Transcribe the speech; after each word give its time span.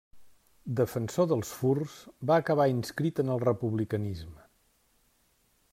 Defensor 0.77 1.27
dels 1.31 1.51
furs, 1.57 1.97
va 2.31 2.39
acabar 2.45 2.67
inscrit 2.75 3.23
en 3.25 3.31
el 3.35 3.45
republicanisme. 3.45 4.39